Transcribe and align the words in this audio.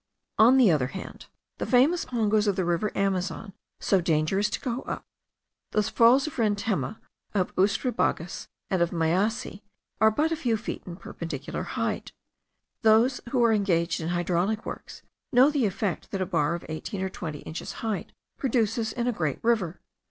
On 0.39 0.57
the 0.57 0.71
other 0.71 0.87
hand, 0.87 1.27
the 1.59 1.65
famous 1.67 2.05
pongos 2.05 2.47
of 2.47 2.55
the 2.55 2.65
river 2.65 2.91
Amazon, 2.97 3.53
so 3.79 4.01
dangerous 4.01 4.49
to 4.49 4.59
go 4.59 4.81
up, 4.81 5.05
the 5.73 5.83
falls 5.83 6.25
of 6.25 6.37
Rentema, 6.37 6.97
of 7.35 7.53
Escurrebragas, 7.55 8.47
and 8.71 8.81
of 8.81 8.89
Mayasi, 8.89 9.61
are 9.99 10.09
but 10.09 10.31
a 10.31 10.35
few 10.35 10.57
feet 10.57 10.81
in 10.87 10.95
perpendicular 10.95 11.61
height. 11.77 12.13
Those 12.81 13.21
who 13.29 13.43
are 13.43 13.53
engaged 13.53 14.01
in 14.01 14.07
hydraulic 14.07 14.65
works 14.65 15.03
know 15.31 15.51
the 15.51 15.67
effect 15.67 16.09
that 16.09 16.19
a 16.19 16.25
bar 16.25 16.55
of 16.55 16.65
eighteen 16.67 17.03
or 17.03 17.09
twenty 17.09 17.41
inches' 17.41 17.73
height 17.85 18.11
produces 18.39 18.91
in 18.91 19.05
a 19.05 19.11
great 19.13 19.37
river. 19.43 19.81